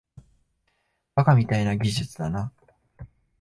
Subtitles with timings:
[1.13, 2.51] バカみたいな技術だな